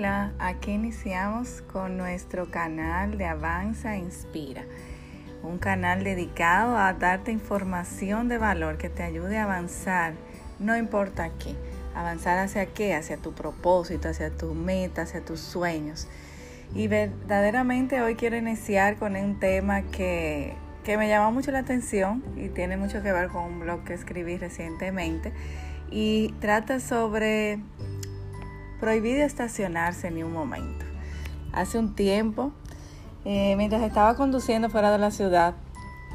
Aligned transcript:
Hola, 0.00 0.32
aquí 0.38 0.70
iniciamos 0.70 1.60
con 1.70 1.98
nuestro 1.98 2.50
canal 2.50 3.18
de 3.18 3.26
Avanza 3.26 3.98
Inspira, 3.98 4.64
un 5.42 5.58
canal 5.58 6.04
dedicado 6.04 6.78
a 6.78 6.94
darte 6.94 7.32
información 7.32 8.26
de 8.26 8.38
valor 8.38 8.78
que 8.78 8.88
te 8.88 9.02
ayude 9.02 9.36
a 9.36 9.42
avanzar, 9.44 10.14
no 10.58 10.74
importa 10.74 11.28
qué, 11.38 11.54
avanzar 11.94 12.38
hacia 12.38 12.64
qué, 12.64 12.94
hacia 12.94 13.18
tu 13.18 13.34
propósito, 13.34 14.08
hacia 14.08 14.30
tu 14.30 14.54
meta, 14.54 15.02
hacia 15.02 15.22
tus 15.22 15.40
sueños. 15.40 16.08
Y 16.74 16.88
verdaderamente 16.88 18.00
hoy 18.00 18.14
quiero 18.14 18.38
iniciar 18.38 18.96
con 18.96 19.16
un 19.16 19.38
tema 19.38 19.82
que, 19.82 20.54
que 20.82 20.96
me 20.96 21.08
llamó 21.08 21.30
mucho 21.30 21.50
la 21.50 21.58
atención 21.58 22.24
y 22.38 22.48
tiene 22.48 22.78
mucho 22.78 23.02
que 23.02 23.12
ver 23.12 23.28
con 23.28 23.44
un 23.44 23.60
blog 23.60 23.84
que 23.84 23.92
escribí 23.92 24.38
recientemente. 24.38 25.34
Y 25.90 26.32
trata 26.40 26.80
sobre 26.80 27.58
prohibido 28.80 29.22
estacionarse 29.22 30.10
ni 30.10 30.22
un 30.22 30.32
momento. 30.32 30.84
Hace 31.52 31.78
un 31.78 31.94
tiempo, 31.94 32.52
eh, 33.24 33.54
mientras 33.56 33.82
estaba 33.82 34.16
conduciendo 34.16 34.70
fuera 34.70 34.90
de 34.90 34.98
la 34.98 35.10
ciudad, 35.10 35.54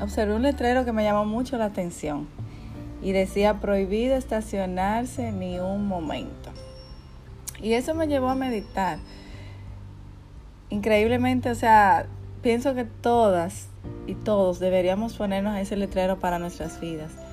observé 0.02 0.36
un 0.36 0.42
letrero 0.42 0.84
que 0.84 0.92
me 0.92 1.04
llamó 1.04 1.26
mucho 1.26 1.58
la 1.58 1.66
atención 1.66 2.28
y 3.02 3.12
decía 3.12 3.62
prohibido 3.62 4.16
estacionarse 4.16 5.32
ni 5.32 5.60
un 5.60 5.88
momento. 5.88 6.52
Y 7.62 7.74
eso 7.74 7.94
me 7.94 8.08
llevó 8.08 8.30
a 8.30 8.36
meditar. 8.36 9.00
Increíblemente, 10.70 11.52
o 11.52 11.56
sea, 11.56 12.08
pienso 12.42 12.74
que 12.74 12.86
todas 12.86 13.68
y 14.08 14.16
todos 14.16 14.60
deberíamos 14.60 15.14
ponernos 15.14 15.58
ese 15.58 15.78
letrero 15.78 16.20
para 16.20 16.40
nuestras 16.40 16.80
vidas 16.82 17.25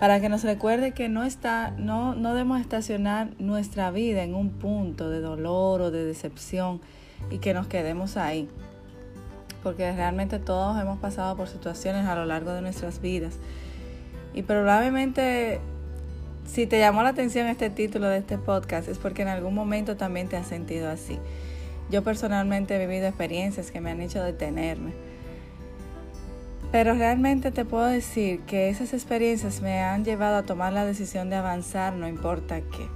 para 0.00 0.18
que 0.18 0.30
nos 0.30 0.42
recuerde 0.42 0.92
que 0.92 1.10
no, 1.10 1.24
está, 1.24 1.72
no, 1.76 2.14
no 2.14 2.30
debemos 2.32 2.58
estacionar 2.58 3.28
nuestra 3.38 3.90
vida 3.90 4.22
en 4.22 4.34
un 4.34 4.48
punto 4.48 5.10
de 5.10 5.20
dolor 5.20 5.82
o 5.82 5.90
de 5.90 6.06
decepción 6.06 6.80
y 7.30 7.36
que 7.36 7.52
nos 7.52 7.66
quedemos 7.66 8.16
ahí. 8.16 8.48
Porque 9.62 9.92
realmente 9.92 10.38
todos 10.38 10.80
hemos 10.80 10.98
pasado 11.00 11.36
por 11.36 11.48
situaciones 11.48 12.06
a 12.06 12.14
lo 12.14 12.24
largo 12.24 12.52
de 12.54 12.62
nuestras 12.62 13.02
vidas. 13.02 13.34
Y 14.32 14.40
probablemente 14.42 15.60
si 16.46 16.66
te 16.66 16.78
llamó 16.78 17.02
la 17.02 17.10
atención 17.10 17.46
este 17.46 17.68
título 17.68 18.08
de 18.08 18.18
este 18.18 18.38
podcast 18.38 18.88
es 18.88 18.96
porque 18.96 19.20
en 19.20 19.28
algún 19.28 19.54
momento 19.54 19.98
también 19.98 20.28
te 20.28 20.38
has 20.38 20.46
sentido 20.46 20.88
así. 20.88 21.18
Yo 21.90 22.02
personalmente 22.02 22.74
he 22.74 22.86
vivido 22.86 23.06
experiencias 23.06 23.70
que 23.70 23.82
me 23.82 23.90
han 23.90 24.00
hecho 24.00 24.22
detenerme 24.22 25.09
pero 26.72 26.94
realmente 26.94 27.50
te 27.50 27.64
puedo 27.64 27.86
decir 27.86 28.40
que 28.40 28.68
esas 28.68 28.92
experiencias 28.92 29.60
me 29.60 29.80
han 29.80 30.04
llevado 30.04 30.36
a 30.36 30.42
tomar 30.44 30.72
la 30.72 30.84
decisión 30.84 31.28
de 31.28 31.36
avanzar, 31.36 31.94
no 31.94 32.06
importa 32.06 32.60
qué. 32.60 32.86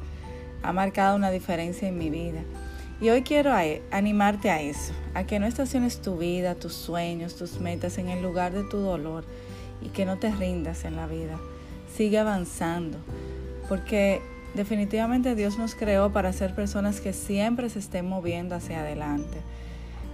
Ha 0.63 0.73
marcado 0.73 1.17
una 1.17 1.31
diferencia 1.31 1.89
en 1.89 1.99
mi 1.99 2.09
vida. 2.09 2.41
Y 3.01 3.11
hoy 3.11 3.23
quiero 3.23 3.53
animarte 3.91 4.51
a 4.51 4.63
eso, 4.63 4.93
a 5.15 5.25
que 5.25 5.41
no 5.41 5.47
estaciones 5.47 6.01
tu 6.01 6.17
vida, 6.17 6.55
tus 6.55 6.73
sueños, 6.73 7.35
tus 7.35 7.59
metas 7.59 7.99
en 7.99 8.09
el 8.09 8.23
lugar 8.23 8.53
de 8.53 8.63
tu 8.63 8.79
dolor 8.79 9.25
y 9.83 9.89
que 9.89 10.07
no 10.07 10.19
te 10.19 10.31
rindas 10.31 10.85
en 10.85 10.95
la 10.95 11.07
vida. 11.07 11.39
Sigue 11.95 12.19
avanzando, 12.19 12.99
porque 13.69 14.23
definitivamente 14.55 15.35
Dios 15.35 15.59
nos 15.59 15.75
creó 15.75 16.13
para 16.13 16.33
ser 16.33 16.55
personas 16.55 17.01
que 17.01 17.13
siempre 17.13 17.69
se 17.69 17.81
estén 17.81 18.07
moviendo 18.07 18.55
hacia 18.55 18.81
adelante. 18.81 19.39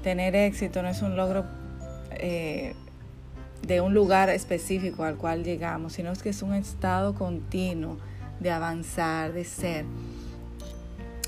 Tener 0.02 0.34
éxito 0.34 0.82
no 0.82 0.88
es 0.88 1.02
un 1.02 1.14
logro 1.14 1.44
eh, 2.12 2.74
de 3.66 3.80
un 3.80 3.94
lugar 3.94 4.30
específico 4.30 5.04
al 5.04 5.16
cual 5.16 5.44
llegamos, 5.44 5.94
sino 5.94 6.12
que 6.14 6.30
es 6.30 6.42
un 6.42 6.54
estado 6.54 7.14
continuo 7.14 7.98
de 8.40 8.50
avanzar, 8.50 9.32
de 9.32 9.44
ser. 9.44 9.84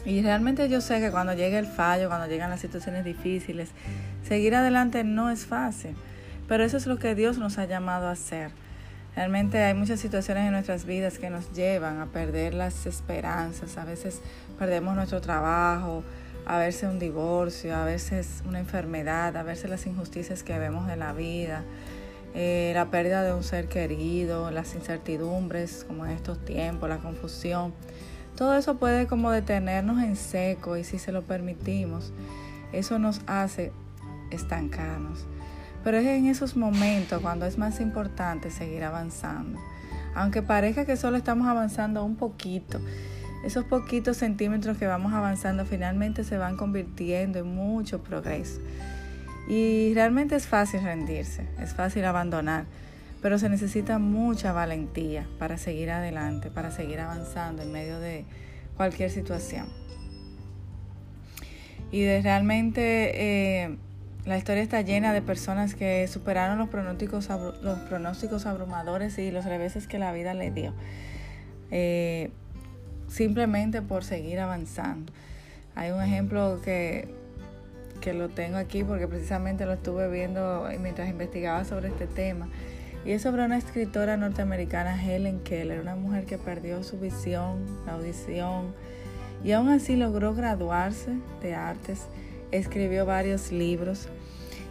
Y 0.05 0.23
realmente 0.23 0.69
yo 0.69 0.81
sé 0.81 1.01
que 1.01 1.11
cuando 1.11 1.35
llega 1.35 1.59
el 1.59 1.67
fallo, 1.67 2.09
cuando 2.09 2.27
llegan 2.27 2.51
las 2.51 2.61
situaciones 2.61 3.05
difíciles, 3.05 3.71
seguir 4.27 4.55
adelante 4.55 5.05
no 5.05 5.31
es 5.31 5.47
fácil, 5.47 5.95
pero 6.49 6.65
eso 6.65 6.77
es 6.77 6.87
lo 6.87 6.99
que 6.99 7.15
Dios 7.15 7.39
nos 7.39 7.59
ha 7.59 7.67
llamado 7.67 8.09
a 8.09 8.13
hacer. 8.13 8.51
Realmente 9.15 9.63
hay 9.63 9.75
muchas 9.75 10.01
situaciones 10.01 10.47
en 10.47 10.53
nuestras 10.53 10.87
vidas 10.87 11.19
que 11.19 11.29
nos 11.29 11.53
llevan 11.53 12.01
a 12.01 12.07
perder 12.07 12.55
las 12.55 12.87
esperanzas, 12.87 13.77
a 13.77 13.85
veces 13.85 14.23
perdemos 14.59 14.97
nuestro 14.97 15.21
trabajo, 15.21 16.03
a 16.47 16.59
veces 16.59 16.91
un 16.91 16.99
divorcio, 16.99 17.77
a 17.77 17.85
veces 17.85 18.43
una 18.47 18.59
enfermedad, 18.59 19.37
a 19.37 19.43
veces 19.43 19.71
las 19.71 19.87
injusticias 19.87 20.43
que 20.43 20.59
vemos 20.59 20.91
en 20.91 20.99
la 20.99 21.13
vida, 21.13 21.63
eh, 22.35 22.73
la 22.75 22.91
pérdida 22.91 23.23
de 23.23 23.35
un 23.35 23.43
ser 23.43 23.69
querido, 23.69 24.51
las 24.51 24.75
incertidumbres 24.75 25.85
como 25.87 26.07
en 26.07 26.13
estos 26.13 26.43
tiempos, 26.45 26.89
la 26.89 26.99
confusión. 26.99 27.75
Todo 28.37 28.55
eso 28.57 28.77
puede 28.77 29.07
como 29.07 29.31
detenernos 29.31 30.03
en 30.03 30.17
seco 30.17 30.77
y 30.77 30.85
si 30.85 30.99
se 30.99 31.13
lo 31.13 31.23
permitimos, 31.23 32.13
eso 32.73 32.99
nos 32.99 33.21
hace 33.27 33.73
estancarnos. 34.31 35.27
Pero 35.85 35.99
es 35.99 36.07
en 36.07 36.27
esos 36.27 36.57
momentos 36.57 37.21
cuando 37.21 37.45
es 37.45 37.59
más 37.59 37.81
importante 37.81 38.51
seguir 38.51 38.85
avanzando. 38.85 39.59
Aunque 40.15 40.43
parezca 40.43 40.85
que 40.85 40.97
solo 40.97 41.17
estamos 41.17 41.49
avanzando 41.49 42.05
un 42.05 42.17
poquito, 42.17 42.81
esos 43.45 43.65
poquitos 43.65 44.19
centímetros 44.19 44.79
que 44.79 44.87
vamos 44.87 45.13
avanzando 45.13 45.65
finalmente 45.67 46.23
se 46.23 46.39
van 46.39 46.57
convirtiendo 46.57 47.41
en 47.41 47.55
mucho 47.55 48.03
progreso. 48.03 48.61
Y 49.49 49.93
realmente 49.95 50.37
es 50.37 50.47
fácil 50.47 50.83
rendirse, 50.83 51.47
es 51.61 51.75
fácil 51.75 52.05
abandonar, 52.05 52.67
pero 53.21 53.39
se 53.39 53.49
necesita 53.49 53.99
mucha 53.99 54.53
valentía 54.53 55.27
para 55.39 55.59
seguir 55.59 55.91
adelante, 55.91 56.51
para 56.51 56.71
seguir 56.71 57.01
avanzando 57.01 57.63
en 57.63 57.73
medio 57.73 57.99
de 57.99 58.25
cualquier 58.77 59.11
situación. 59.11 59.67
Y 61.91 62.07
realmente 62.21 63.65
eh, 63.65 63.77
la 64.25 64.39
historia 64.39 64.63
está 64.63 64.81
llena 64.81 65.13
de 65.13 65.21
personas 65.21 65.75
que 65.75 66.07
superaron 66.09 66.59
los 66.59 66.69
pronósticos, 66.69 67.29
los 67.63 67.79
pronósticos 67.81 68.47
abrumadores 68.47 69.19
y 69.19 69.31
los 69.31 69.45
reveses 69.45 69.87
que 69.87 69.99
la 69.99 70.13
vida 70.13 70.33
les 70.33 70.55
dio, 70.55 70.73
eh, 71.71 72.31
simplemente 73.09 73.83
por 73.83 74.05
seguir 74.05 74.41
avanzando. 74.41 75.13
Hay 75.75 75.91
un 75.91 76.03
ejemplo 76.03 76.61
que 76.65 77.15
que 78.03 78.13
lo 78.13 78.29
tengo 78.29 78.59
aquí 78.59 78.85
porque 78.85 79.09
precisamente 79.09 79.65
lo 79.65 79.73
estuve 79.73 80.11
viendo 80.11 80.69
mientras 80.81 81.09
investigaba 81.09 81.65
sobre 81.65 81.89
este 81.89 82.07
tema. 82.07 82.49
Y 83.07 83.13
es 83.13 83.23
sobre 83.23 83.45
una 83.45 83.57
escritora 83.57 84.17
norteamericana, 84.17 85.03
Helen 85.03 85.41
Keller, 85.41 85.81
una 85.81 85.97
mujer 85.97 86.27
que 86.27 86.37
perdió 86.37 86.83
su 86.83 86.99
visión, 86.99 87.65
la 87.87 87.95
audición, 87.95 88.75
y 89.43 89.53
aún 89.53 89.69
así 89.71 89.97
logró 89.97 90.35
graduarse 90.35 91.13
de 91.41 91.55
artes, 91.55 92.07
escribió 92.51 93.07
varios 93.07 93.51
libros 93.51 94.09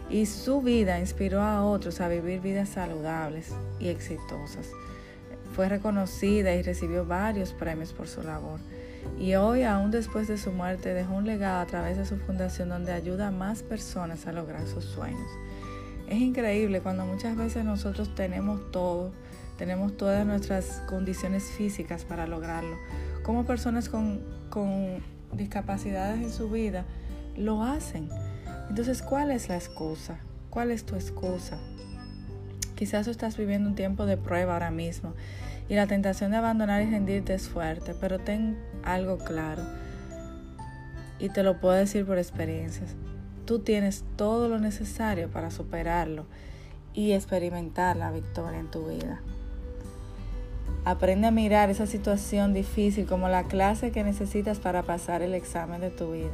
y 0.08 0.26
su 0.26 0.62
vida 0.62 0.98
inspiró 0.98 1.42
a 1.42 1.64
otros 1.64 2.00
a 2.00 2.08
vivir 2.08 2.40
vidas 2.40 2.68
saludables 2.68 3.50
y 3.80 3.88
exitosas. 3.88 4.70
Fue 5.54 5.68
reconocida 5.68 6.54
y 6.54 6.62
recibió 6.62 7.04
varios 7.04 7.52
premios 7.52 7.92
por 7.92 8.08
su 8.08 8.22
labor 8.22 8.60
y 9.18 9.34
hoy, 9.34 9.62
aún 9.62 9.90
después 9.90 10.28
de 10.28 10.36
su 10.36 10.50
muerte, 10.50 10.94
dejó 10.94 11.14
un 11.14 11.26
legado 11.26 11.60
a 11.60 11.66
través 11.66 11.96
de 11.96 12.04
su 12.04 12.16
fundación 12.16 12.68
donde 12.68 12.92
ayuda 12.92 13.28
a 13.28 13.30
más 13.30 13.62
personas 13.62 14.26
a 14.26 14.32
lograr 14.32 14.66
sus 14.66 14.84
sueños. 14.84 15.28
Es 16.08 16.18
increíble 16.18 16.80
cuando 16.80 17.06
muchas 17.06 17.36
veces 17.36 17.64
nosotros 17.64 18.14
tenemos 18.14 18.70
todo, 18.72 19.12
tenemos 19.58 19.96
todas 19.96 20.26
nuestras 20.26 20.82
condiciones 20.88 21.44
físicas 21.44 22.04
para 22.04 22.26
lograrlo. 22.26 22.76
Como 23.22 23.44
personas 23.44 23.88
con, 23.88 24.20
con 24.50 25.02
discapacidades 25.32 26.20
en 26.20 26.30
su 26.32 26.50
vida 26.50 26.84
lo 27.36 27.62
hacen. 27.62 28.08
Entonces, 28.68 29.02
¿cuál 29.02 29.30
es 29.30 29.48
la 29.48 29.54
excusa? 29.54 30.18
¿Cuál 30.50 30.70
es 30.70 30.84
tu 30.84 30.96
excusa? 30.96 31.58
Quizás 32.74 33.06
estás 33.06 33.36
viviendo 33.36 33.68
un 33.68 33.76
tiempo 33.76 34.04
de 34.06 34.16
prueba 34.16 34.54
ahora 34.54 34.70
mismo 34.70 35.14
y 35.68 35.74
la 35.74 35.86
tentación 35.86 36.30
de 36.30 36.38
abandonar 36.38 36.82
y 36.82 36.90
rendirte 36.90 37.34
es 37.34 37.48
fuerte, 37.48 37.94
pero 38.00 38.18
ten 38.18 38.58
algo 38.82 39.18
claro 39.18 39.62
y 41.22 41.28
te 41.28 41.44
lo 41.44 41.60
puedo 41.60 41.74
decir 41.74 42.04
por 42.04 42.18
experiencias. 42.18 42.96
Tú 43.46 43.60
tienes 43.60 44.04
todo 44.16 44.48
lo 44.48 44.58
necesario 44.58 45.28
para 45.30 45.52
superarlo 45.52 46.26
y 46.94 47.12
experimentar 47.12 47.96
la 47.96 48.10
victoria 48.10 48.58
en 48.58 48.70
tu 48.70 48.88
vida. 48.88 49.20
Aprende 50.84 51.28
a 51.28 51.30
mirar 51.30 51.70
esa 51.70 51.86
situación 51.86 52.54
difícil 52.54 53.06
como 53.06 53.28
la 53.28 53.44
clase 53.44 53.92
que 53.92 54.02
necesitas 54.02 54.58
para 54.58 54.82
pasar 54.82 55.22
el 55.22 55.34
examen 55.34 55.80
de 55.80 55.90
tu 55.90 56.10
vida. 56.10 56.32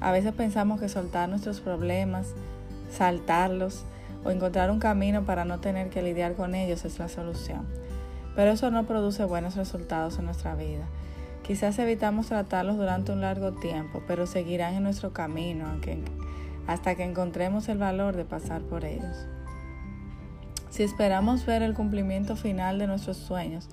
A 0.00 0.10
veces 0.10 0.32
pensamos 0.32 0.80
que 0.80 0.88
soltar 0.88 1.28
nuestros 1.28 1.60
problemas, 1.60 2.26
saltarlos 2.90 3.84
o 4.24 4.32
encontrar 4.32 4.72
un 4.72 4.80
camino 4.80 5.24
para 5.24 5.44
no 5.44 5.60
tener 5.60 5.90
que 5.90 6.02
lidiar 6.02 6.34
con 6.34 6.56
ellos 6.56 6.84
es 6.84 6.98
la 6.98 7.08
solución. 7.08 7.68
Pero 8.34 8.52
eso 8.52 8.70
no 8.70 8.84
produce 8.84 9.24
buenos 9.24 9.56
resultados 9.56 10.18
en 10.18 10.26
nuestra 10.26 10.54
vida. 10.54 10.86
Quizás 11.42 11.78
evitamos 11.78 12.28
tratarlos 12.28 12.76
durante 12.76 13.12
un 13.12 13.20
largo 13.20 13.52
tiempo, 13.52 14.02
pero 14.06 14.26
seguirán 14.26 14.74
en 14.74 14.84
nuestro 14.84 15.12
camino 15.12 15.66
hasta 16.66 16.94
que 16.94 17.02
encontremos 17.02 17.68
el 17.68 17.78
valor 17.78 18.14
de 18.16 18.24
pasar 18.24 18.62
por 18.62 18.84
ellos. 18.84 19.26
Si 20.70 20.82
esperamos 20.82 21.44
ver 21.44 21.62
el 21.62 21.74
cumplimiento 21.74 22.36
final 22.36 22.78
de 22.78 22.86
nuestros 22.86 23.16
sueños, 23.16 23.68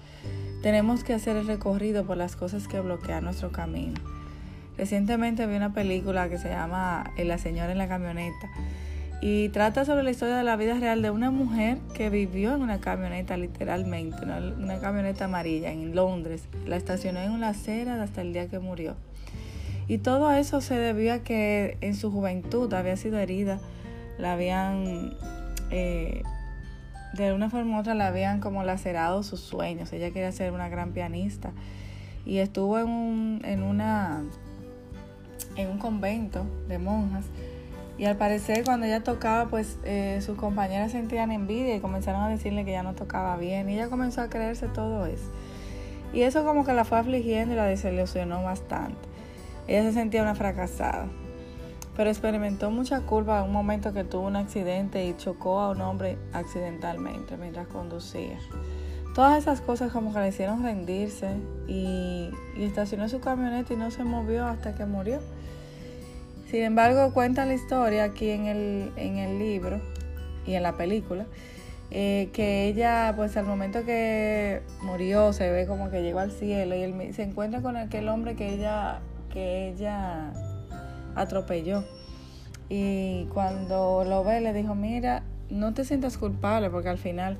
tenemos 0.63 1.03
que 1.03 1.13
hacer 1.13 1.37
el 1.37 1.47
recorrido 1.47 2.05
por 2.05 2.17
las 2.17 2.35
cosas 2.35 2.67
que 2.67 2.79
bloquean 2.81 3.23
nuestro 3.23 3.51
camino. 3.51 3.99
Recientemente 4.75 5.45
vi 5.45 5.55
una 5.55 5.73
película 5.73 6.27
que 6.27 6.37
se 6.37 6.49
llama 6.49 7.11
La 7.17 7.37
señora 7.37 7.71
en 7.71 7.77
la 7.77 7.87
camioneta 7.87 8.49
y 9.21 9.49
trata 9.49 9.83
sobre 9.83 10.03
la 10.03 10.11
historia 10.11 10.37
de 10.37 10.43
la 10.43 10.55
vida 10.55 10.75
real 10.75 11.01
de 11.01 11.09
una 11.09 11.29
mujer 11.29 11.79
que 11.93 12.09
vivió 12.09 12.55
en 12.55 12.61
una 12.61 12.79
camioneta 12.79 13.35
literalmente, 13.35 14.17
una, 14.23 14.79
camioneta 14.79 15.25
amarilla 15.25 15.71
en 15.71 15.93
Londres. 15.93 16.43
La 16.65 16.77
estacionó 16.77 17.19
en 17.19 17.31
una 17.31 17.49
acera 17.49 18.01
hasta 18.01 18.21
el 18.21 18.31
día 18.31 18.47
que 18.47 18.59
murió. 18.59 18.95
Y 19.87 19.97
todo 19.97 20.31
eso 20.31 20.61
se 20.61 20.75
debió 20.75 21.13
a 21.13 21.19
que 21.19 21.77
en 21.81 21.95
su 21.95 22.11
juventud 22.11 22.73
había 22.73 22.95
sido 22.95 23.17
herida, 23.17 23.59
la 24.17 24.33
habían, 24.33 25.17
eh, 25.71 26.23
de 27.13 27.33
una 27.33 27.49
forma 27.49 27.77
u 27.77 27.79
otra, 27.81 27.95
la 27.95 28.07
habían 28.07 28.39
como 28.39 28.63
lacerado 28.63 29.23
sus 29.23 29.41
sueños. 29.41 29.91
Ella 29.91 30.11
quería 30.11 30.31
ser 30.31 30.53
una 30.53 30.69
gran 30.69 30.93
pianista 30.93 31.51
y 32.25 32.37
estuvo 32.37 32.79
en, 32.79 32.87
un, 32.87 33.41
en 33.43 33.63
una 33.63 34.21
en 35.55 35.69
un 35.69 35.77
convento 35.77 36.45
de 36.67 36.79
monjas. 36.79 37.25
Y 37.99 38.05
al 38.05 38.15
parecer 38.15 38.63
cuando 38.63 38.85
ella 38.85 39.03
tocaba, 39.03 39.49
pues 39.49 39.77
eh, 39.83 40.21
sus 40.25 40.37
compañeras 40.37 40.93
sentían 40.93 41.33
envidia 41.33 41.75
y 41.75 41.81
comenzaron 41.81 42.21
a 42.21 42.29
decirle 42.29 42.63
que 42.63 42.71
ya 42.71 42.81
no 42.81 42.95
tocaba 42.95 43.35
bien. 43.35 43.69
Y 43.69 43.73
ella 43.73 43.89
comenzó 43.89 44.21
a 44.21 44.29
creerse 44.29 44.67
todo 44.69 45.05
eso. 45.05 45.29
Y 46.13 46.21
eso 46.21 46.45
como 46.45 46.63
que 46.65 46.71
la 46.71 46.85
fue 46.85 46.97
afligiendo 46.97 47.53
y 47.53 47.57
la 47.57 47.65
desilusionó 47.65 48.41
bastante. 48.41 48.97
Ella 49.67 49.83
se 49.83 49.91
sentía 49.91 50.21
una 50.21 50.33
fracasada. 50.33 51.07
Pero 51.97 52.09
experimentó 52.09 52.71
mucha 52.71 53.01
culpa 53.01 53.39
en 53.39 53.47
un 53.47 53.51
momento 53.51 53.91
que 53.91 54.05
tuvo 54.05 54.27
un 54.27 54.37
accidente 54.37 55.05
y 55.05 55.17
chocó 55.17 55.59
a 55.59 55.71
un 55.71 55.81
hombre 55.81 56.17
accidentalmente 56.31 57.35
mientras 57.35 57.67
conducía. 57.67 58.39
Todas 59.13 59.37
esas 59.37 59.59
cosas 59.59 59.91
como 59.91 60.13
que 60.13 60.21
le 60.21 60.29
hicieron 60.29 60.63
rendirse 60.63 61.35
y, 61.67 62.31
y 62.55 62.63
estacionó 62.63 63.09
su 63.09 63.19
camioneta 63.19 63.73
y 63.73 63.75
no 63.75 63.91
se 63.91 64.05
movió 64.05 64.45
hasta 64.45 64.73
que 64.73 64.85
murió. 64.85 65.19
Sin 66.49 66.63
embargo, 66.63 67.13
cuenta 67.13 67.45
la 67.45 67.53
historia 67.53 68.05
aquí 68.05 68.31
en 68.31 68.47
el, 68.47 68.91
en 68.95 69.17
el 69.17 69.37
libro 69.37 69.79
y 70.47 70.55
en 70.55 70.63
la 70.63 70.73
película, 70.73 71.27
eh, 71.91 72.29
que 72.33 72.65
ella, 72.65 73.13
pues 73.15 73.37
al 73.37 73.45
momento 73.45 73.85
que 73.85 74.63
murió, 74.81 75.31
se 75.31 75.51
ve 75.51 75.67
como 75.67 75.91
que 75.91 76.01
llegó 76.01 76.19
al 76.19 76.31
cielo 76.31 76.75
y 76.75 76.81
él, 76.81 77.13
se 77.13 77.21
encuentra 77.21 77.61
con 77.61 77.77
aquel 77.77 78.09
hombre 78.09 78.35
que 78.35 78.51
ella, 78.51 78.99
que 79.31 79.69
ella 79.69 80.31
atropelló. 81.13 81.83
Y 82.67 83.25
cuando 83.25 84.03
lo 84.03 84.23
ve, 84.23 84.41
le 84.41 84.51
dijo, 84.51 84.73
mira, 84.73 85.21
no 85.51 85.75
te 85.75 85.85
sientas 85.85 86.17
culpable 86.17 86.71
porque 86.71 86.89
al 86.89 86.97
final 86.97 87.37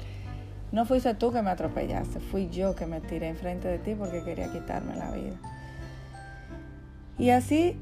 no 0.72 0.86
fuiste 0.86 1.16
tú 1.16 1.32
que 1.32 1.42
me 1.42 1.50
atropellaste, 1.50 2.20
fui 2.20 2.48
yo 2.50 2.76
que 2.76 2.86
me 2.86 3.02
tiré 3.02 3.30
enfrente 3.30 3.68
de 3.68 3.80
ti 3.80 3.96
porque 3.96 4.24
quería 4.24 4.52
quitarme 4.52 4.96
la 4.96 5.10
vida. 5.10 5.36
Y 7.18 7.32
así 7.32 7.76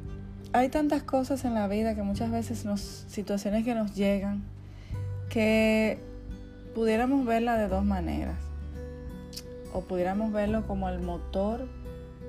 hay 0.53 0.69
tantas 0.69 1.03
cosas 1.03 1.45
en 1.45 1.53
la 1.53 1.67
vida 1.67 1.95
que 1.95 2.03
muchas 2.03 2.31
veces 2.31 2.65
nos, 2.65 2.81
situaciones 2.81 3.65
que 3.65 3.75
nos 3.75 3.95
llegan, 3.95 4.43
que 5.29 5.99
pudiéramos 6.73 7.25
verla 7.25 7.57
de 7.57 7.67
dos 7.67 7.83
maneras. 7.83 8.37
O 9.73 9.81
pudiéramos 9.81 10.31
verlo 10.31 10.65
como 10.65 10.89
el 10.89 10.99
motor 10.99 11.67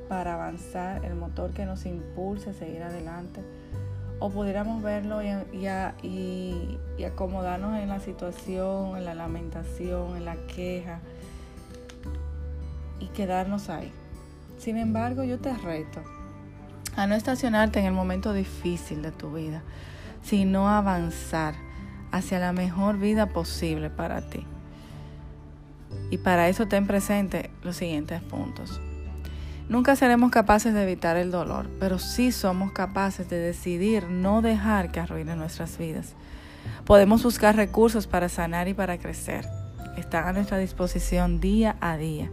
para 0.09 0.35
avanzar, 0.35 1.05
el 1.05 1.15
motor 1.15 1.53
que 1.53 1.65
nos 1.65 1.87
impulse 1.87 2.50
a 2.50 2.53
seguir 2.53 2.82
adelante. 2.82 3.41
O 4.20 4.31
pudiéramos 4.31 4.82
verlo 4.82 5.23
y, 5.23 5.29
y, 6.03 6.79
y 6.99 7.05
acomodarnos 7.05 7.79
en 7.79 7.88
la 7.88 8.00
situación, 8.00 8.97
en 8.97 9.05
la 9.05 9.15
lamentación, 9.15 10.17
en 10.17 10.25
la 10.25 10.37
queja 10.55 11.00
y 12.99 13.06
quedarnos 13.09 13.70
ahí. 13.70 13.93
Sin 14.59 14.76
embargo, 14.76 15.23
yo 15.23 15.38
te 15.38 15.55
reto 15.55 16.03
a 16.98 17.06
no 17.06 17.14
estacionarte 17.14 17.78
en 17.78 17.86
el 17.86 17.92
momento 17.92 18.32
difícil 18.32 19.02
de 19.02 19.12
tu 19.12 19.32
vida, 19.32 19.62
sino 20.20 20.68
avanzar 20.68 21.54
hacia 22.10 22.40
la 22.40 22.52
mejor 22.52 22.98
vida 22.98 23.26
posible 23.26 23.88
para 23.88 24.28
ti. 24.28 24.44
Y 26.10 26.18
para 26.18 26.48
eso 26.48 26.66
ten 26.66 26.88
presente 26.88 27.50
los 27.62 27.76
siguientes 27.76 28.20
puntos. 28.22 28.80
Nunca 29.68 29.94
seremos 29.94 30.32
capaces 30.32 30.74
de 30.74 30.82
evitar 30.82 31.16
el 31.16 31.30
dolor, 31.30 31.70
pero 31.78 32.00
sí 32.00 32.32
somos 32.32 32.72
capaces 32.72 33.30
de 33.30 33.38
decidir 33.38 34.08
no 34.08 34.42
dejar 34.42 34.90
que 34.90 34.98
arruine 34.98 35.36
nuestras 35.36 35.78
vidas. 35.78 36.14
Podemos 36.84 37.22
buscar 37.22 37.54
recursos 37.54 38.08
para 38.08 38.28
sanar 38.28 38.66
y 38.66 38.74
para 38.74 38.98
crecer. 38.98 39.46
Están 39.96 40.26
a 40.26 40.32
nuestra 40.32 40.58
disposición 40.58 41.38
día 41.38 41.76
a 41.80 41.96
día 41.96 42.28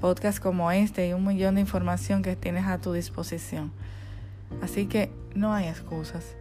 podcast 0.00 0.38
como 0.40 0.70
este 0.70 1.08
y 1.08 1.12
un 1.12 1.26
millón 1.26 1.56
de 1.56 1.60
información 1.60 2.22
que 2.22 2.36
tienes 2.36 2.66
a 2.66 2.78
tu 2.78 2.92
disposición. 2.92 3.72
Así 4.62 4.86
que 4.86 5.10
no 5.34 5.52
hay 5.52 5.68
excusas. 5.68 6.36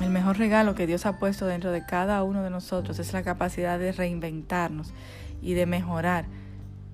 El 0.00 0.10
mejor 0.10 0.38
regalo 0.38 0.74
que 0.74 0.86
Dios 0.86 1.04
ha 1.04 1.18
puesto 1.18 1.46
dentro 1.46 1.72
de 1.72 1.84
cada 1.84 2.22
uno 2.22 2.42
de 2.42 2.50
nosotros 2.50 2.98
es 2.98 3.12
la 3.12 3.22
capacidad 3.22 3.78
de 3.78 3.92
reinventarnos 3.92 4.92
y 5.42 5.54
de 5.54 5.66
mejorar 5.66 6.24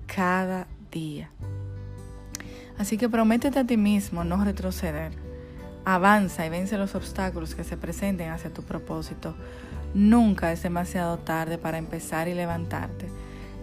cada 0.07 0.67
día. 0.91 1.29
Así 2.77 2.97
que 2.97 3.09
prométete 3.09 3.59
a 3.59 3.65
ti 3.65 3.77
mismo 3.77 4.23
no 4.23 4.43
retroceder. 4.43 5.11
Avanza 5.85 6.45
y 6.45 6.49
vence 6.49 6.77
los 6.77 6.95
obstáculos 6.95 7.55
que 7.55 7.63
se 7.63 7.77
presenten 7.77 8.29
hacia 8.29 8.53
tu 8.53 8.61
propósito. 8.61 9.35
Nunca 9.93 10.51
es 10.51 10.61
demasiado 10.61 11.17
tarde 11.17 11.57
para 11.57 11.77
empezar 11.77 12.27
y 12.27 12.33
levantarte. 12.33 13.07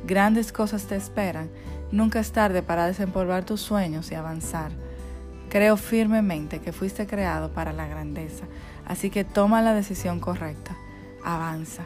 Grandes 0.06 0.52
cosas 0.52 0.86
te 0.86 0.96
esperan 0.96 1.50
Nunca 1.94 2.18
es 2.18 2.32
tarde 2.32 2.60
para 2.60 2.88
desempolvar 2.88 3.44
tus 3.44 3.60
sueños 3.60 4.10
y 4.10 4.16
avanzar. 4.16 4.72
Creo 5.48 5.76
firmemente 5.76 6.58
que 6.58 6.72
fuiste 6.72 7.06
creado 7.06 7.52
para 7.52 7.72
la 7.72 7.86
grandeza, 7.86 8.46
así 8.84 9.10
que 9.10 9.22
toma 9.22 9.62
la 9.62 9.74
decisión 9.74 10.18
correcta. 10.18 10.76
Avanza. 11.24 11.84